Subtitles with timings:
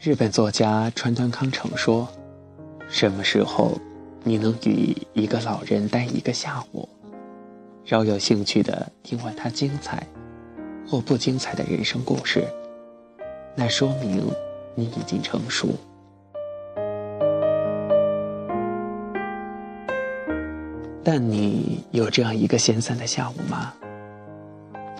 [0.00, 2.08] 日本作家川端康成说
[2.88, 3.76] ：“什么时候
[4.22, 6.88] 你能与一个老人待一个下午，
[7.84, 10.06] 饶有兴趣的听完他精彩
[10.86, 12.46] 或不精彩的人生故事，
[13.56, 14.24] 那说明
[14.76, 15.70] 你已经成熟。
[21.02, 23.74] 但你有这样一个闲散的下午吗？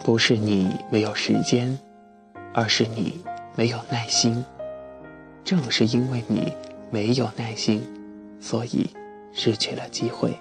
[0.03, 1.79] 不是你没有时间，
[2.53, 3.23] 而是你
[3.55, 4.45] 没有耐心。”
[5.45, 6.53] 正是因为你
[6.91, 7.83] 没有耐心，
[8.39, 8.91] 所以
[9.33, 10.37] 失去了机会。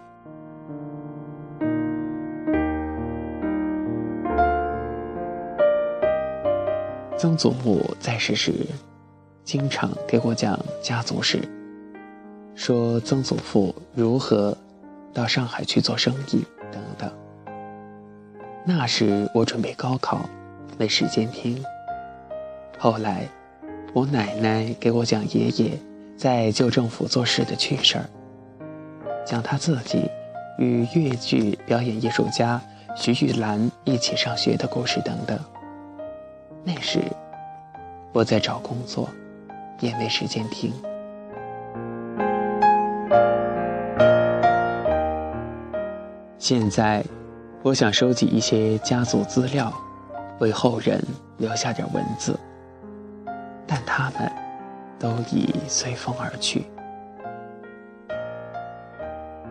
[7.17, 8.53] 曾祖母在世时，
[9.43, 11.41] 经常给我讲家族史，
[12.53, 14.55] 说曾祖父如何
[15.13, 17.11] 到上海去做生意等等。
[18.65, 20.29] 那时我准备高考，
[20.77, 21.63] 没时间听。
[22.77, 23.27] 后来。
[23.93, 25.71] 我奶奶给我讲爷爷
[26.15, 28.05] 在旧政府做事的趣事儿，
[29.25, 30.09] 讲他自己
[30.59, 32.61] 与越剧表演艺术家
[32.95, 35.39] 徐玉兰一起上学的故事等等。
[36.63, 36.99] 那时
[38.13, 39.09] 我在找工作，
[39.79, 40.71] 也没时间听。
[46.37, 47.03] 现在
[47.63, 49.73] 我想收集一些家族资料，
[50.39, 51.03] 为后人
[51.37, 52.39] 留下点文字。
[53.97, 54.31] 他们
[54.99, 56.63] 都已随风而去。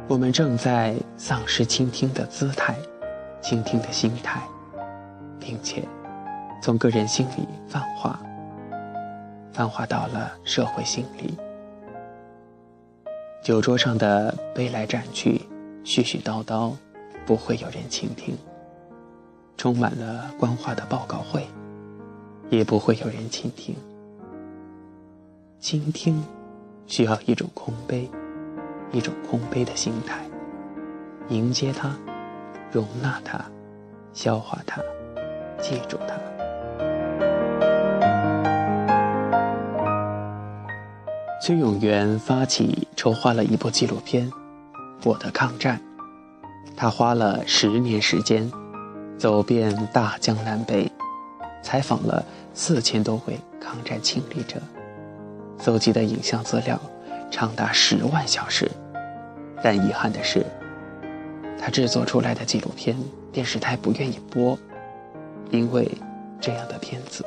[0.07, 2.77] 我们正在丧失倾听的姿态，
[3.43, 4.41] 倾听的心态，
[5.41, 5.83] 并且
[6.63, 8.21] 从个人心里泛化，
[9.53, 11.37] 泛化到了社会心理。
[13.43, 15.41] 酒桌上的杯来盏去，
[15.85, 16.73] 絮絮叨叨，
[17.27, 18.37] 不会有人倾听；
[19.57, 21.45] 充满了官话的报告会，
[22.49, 23.75] 也不会有人倾听。
[25.69, 26.23] 倾听，
[26.87, 28.09] 需要一种空杯，
[28.93, 30.25] 一种空杯的心态，
[31.29, 31.91] 迎接它，
[32.71, 33.45] 容纳它，
[34.13, 34.81] 消化它，
[35.61, 36.15] 记住它。
[41.43, 44.31] 崔永元发起筹划了一部纪录片
[45.03, 45.81] 《我的抗战》，
[46.77, 48.49] 他花了十年时间，
[49.19, 50.89] 走遍大江南北，
[51.61, 52.25] 采访了
[52.55, 54.63] 四千多位抗战亲历者。
[55.59, 56.81] 搜集的影像资料
[57.31, 58.71] 长达十万小时，
[59.63, 60.45] 但遗憾的是，
[61.59, 62.97] 他制作出来的纪录片
[63.33, 64.59] 电视台不愿意播，
[65.51, 65.91] 因为
[66.41, 67.25] 这样的片子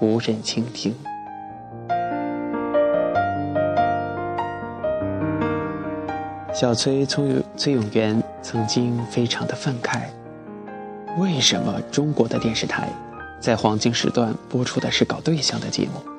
[0.00, 0.94] 无人倾听。
[6.52, 10.00] 小崔崔崔永元曾经非常的愤慨：
[11.18, 12.88] 为什么中国的电视台
[13.38, 16.17] 在黄金时段播出的是搞对象的节目？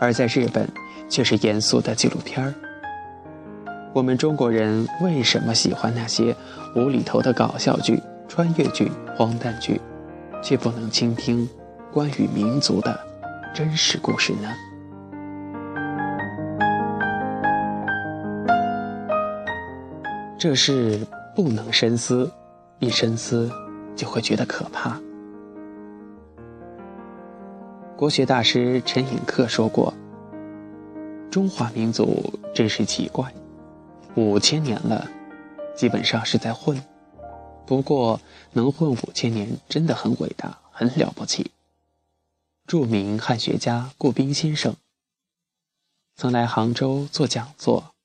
[0.00, 0.68] 而在日本，
[1.08, 2.54] 却是严肃的纪录片儿。
[3.94, 6.34] 我们中国人为什么喜欢那些
[6.76, 9.80] 无厘头的搞笑剧、穿越剧、荒诞剧，
[10.42, 11.48] 却不能倾听
[11.92, 12.98] 关于民族的
[13.54, 14.48] 真实故事呢？
[20.38, 21.00] 这事
[21.34, 22.30] 不能深思，
[22.78, 23.50] 一深思
[23.96, 24.96] 就会觉得可怕。
[27.98, 29.92] 国学大师陈寅恪说过
[31.32, 33.34] ：“中华民族真是奇怪，
[34.14, 35.10] 五千年了，
[35.74, 36.80] 基本上是在混。
[37.66, 38.20] 不过
[38.52, 41.50] 能混五千年，真的很伟大，很了不起。”
[42.68, 44.76] 著名汉学家顾彬先生
[46.14, 47.96] 曾来杭州做讲座，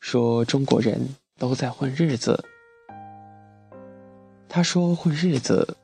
[0.00, 2.44] 说中国人都在混日子。
[4.48, 5.76] 他说：“混日子，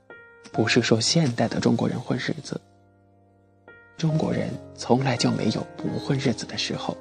[0.50, 2.60] 不是说现代的中国人混日子。”
[3.98, 6.96] 中国人从来就没有不混日子的时候。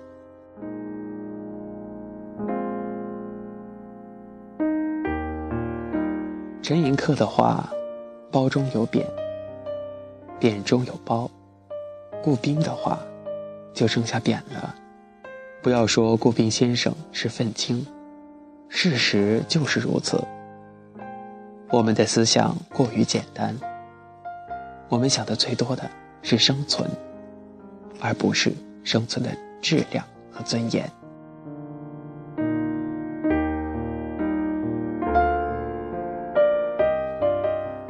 [6.63, 7.71] 陈寅恪的话，
[8.31, 9.05] 包中有扁，
[10.39, 11.29] 扁中有包。
[12.23, 12.97] 顾彬的话，
[13.75, 14.73] 就剩下扁了。
[15.61, 17.85] 不要说顾彬先生是愤青，
[18.69, 20.19] 事实就是如此。
[21.69, 23.55] 我们的思想过于简单，
[24.89, 25.87] 我们想的最多的。
[26.21, 26.89] 是生存，
[27.99, 28.53] 而不是
[28.83, 29.31] 生存的
[29.61, 30.89] 质量和尊严。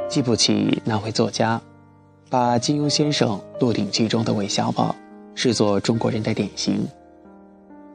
[0.09, 1.61] 记不起哪位作家，
[2.29, 3.29] 把金庸先生
[3.59, 4.95] 《鹿鼎记》中的韦小宝
[5.35, 6.87] 视作中国人的典型。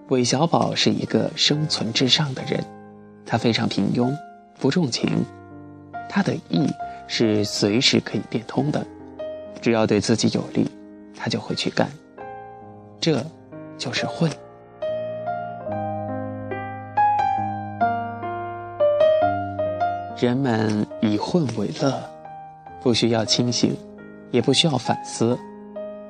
[0.08, 2.62] 韦小宝是一个生存至上的人，
[3.24, 4.14] 他非常平庸，
[4.60, 5.24] 不重情，
[6.08, 6.68] 他的义
[7.08, 8.86] 是随时可以变通的。
[9.62, 10.68] 只要对自己有利，
[11.16, 11.88] 他就会去干，
[13.00, 13.24] 这
[13.78, 14.28] 就是混。
[20.18, 21.94] 人们以混为乐，
[22.80, 23.76] 不需要清醒，
[24.32, 25.38] 也不需要反思，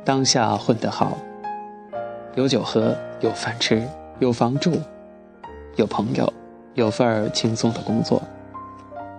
[0.02, 1.18] 当下混得好，
[2.34, 3.86] 有酒喝，有饭吃，
[4.18, 4.72] 有房住，
[5.76, 6.32] 有朋友，
[6.72, 8.22] 有份儿轻松的工作，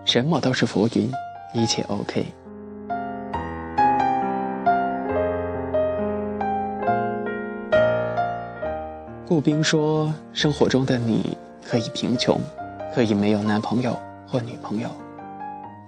[0.06, 1.12] 什么都是浮云，
[1.54, 2.26] 一切 OK。
[9.28, 12.40] 顾冰说：“生活中的你可以贫穷，
[12.94, 14.90] 可以没有男朋友。”或女朋友，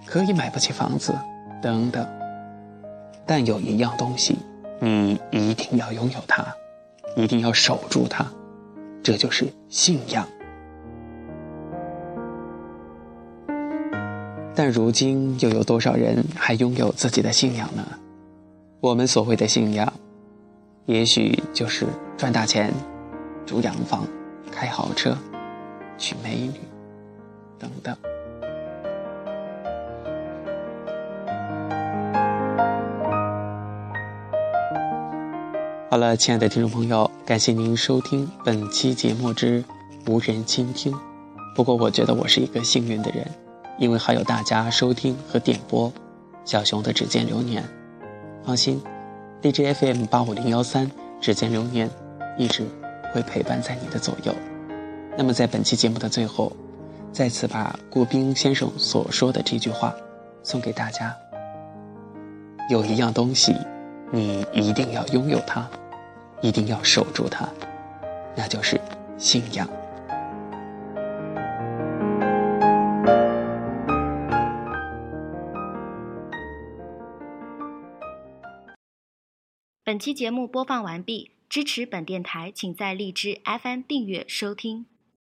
[0.06, 1.16] 可以买不起房子，
[1.64, 2.08] 等等。
[3.26, 4.38] 但有一样东西，
[4.80, 6.46] 你一定要拥有它，
[7.16, 8.24] 一定要守住它，
[9.02, 10.28] 这就是信仰。
[14.54, 17.84] 但如今又有多少人还拥有自己的信仰呢？
[18.80, 19.92] 我们所谓的信仰，
[20.86, 22.72] 也许就是赚大钱、
[23.46, 24.08] 住洋房、
[24.52, 25.16] 开豪车、
[25.98, 26.60] 娶美女，
[27.60, 27.96] 等等。
[35.90, 39.64] 好了，亲爱的听众朋友，感谢您收听本期节目之
[40.08, 40.94] 无人倾听。
[41.56, 43.26] 不过，我觉得我是一个幸运的人，
[43.78, 45.94] 因为还有大家收听和点播
[46.44, 47.64] 小熊的指尖流年。
[48.44, 48.82] 放心
[49.42, 51.90] ，DJ FM 八五零幺三指尖流年
[52.38, 52.66] 一直
[53.16, 54.36] 会陪伴在你的左右。
[55.18, 56.52] 那么，在本期节目的最后，
[57.14, 59.96] 再次把顾冰先生所说的这句话
[60.44, 61.16] 送给大家：
[62.70, 63.56] 有一样东西，
[64.12, 65.66] 你一定要拥有它。
[66.42, 67.48] 一定要守住它，
[68.36, 68.80] 那就是
[69.18, 69.68] 信仰。
[79.84, 84.88] 本期节目播放完毕，支持本电台，请在荔枝 FM 订阅收听。